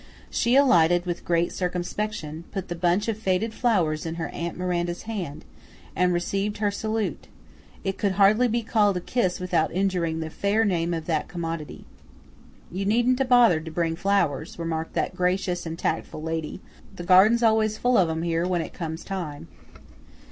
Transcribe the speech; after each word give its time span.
She 0.31 0.55
alighted 0.55 1.05
with 1.05 1.23
great 1.23 1.51
circumspection, 1.53 2.45
put 2.51 2.69
the 2.69 2.75
bunch 2.75 3.07
of 3.07 3.19
faded 3.19 3.53
flowers 3.53 4.03
in 4.03 4.15
her 4.15 4.29
aunt 4.29 4.57
Miranda's 4.57 5.03
hand, 5.03 5.45
and 5.95 6.11
received 6.11 6.57
her 6.57 6.71
salute; 6.71 7.27
it 7.83 7.99
could 7.99 8.13
hardly 8.13 8.47
be 8.47 8.63
called 8.63 8.97
a 8.97 8.99
kiss 8.99 9.39
without 9.39 9.71
injuring 9.71 10.19
the 10.19 10.31
fair 10.31 10.65
name 10.65 10.95
of 10.95 11.05
that 11.05 11.27
commodity. 11.27 11.85
"You 12.71 12.83
needn't 12.85 13.19
'a' 13.19 13.25
bothered 13.25 13.65
to 13.65 13.71
bring 13.71 13.95
flowers," 13.95 14.57
remarked 14.57 14.93
that 14.93 15.15
gracious 15.15 15.67
and 15.67 15.77
tactful 15.77 16.23
lady; 16.23 16.61
"the 16.95 17.03
garden 17.03 17.37
's 17.37 17.43
always 17.43 17.77
full 17.77 17.95
of 17.95 18.09
'em 18.09 18.23
here 18.23 18.47
when 18.47 18.61
it 18.61 18.73
comes 18.73 19.03
time." 19.03 19.49